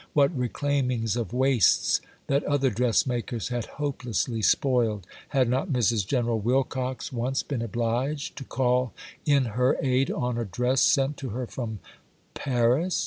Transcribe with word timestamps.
what 0.13 0.35
reclaimings 0.35 1.15
of 1.15 1.31
waists 1.31 2.01
that 2.25 2.43
other 2.45 2.71
dressmakers 2.71 3.49
had 3.49 3.65
hopelessly 3.77 4.41
spoiled! 4.41 5.05
Had 5.29 5.47
not 5.47 5.67
Mrs. 5.69 6.07
General 6.07 6.39
Wilcox 6.39 7.13
once 7.13 7.43
been 7.43 7.61
obliged 7.61 8.35
to 8.37 8.43
call 8.43 8.93
in 9.27 9.45
her 9.53 9.77
aid 9.79 10.09
on 10.09 10.39
a 10.39 10.45
dress 10.45 10.81
sent 10.81 11.17
to 11.17 11.29
her 11.29 11.45
from 11.45 11.77
Paris? 12.33 12.99